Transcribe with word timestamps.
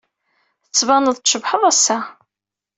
Tettbaneḍ-d 0.63 1.19
tcebḥeḍ 1.21 1.63
ass-a. 1.71 1.97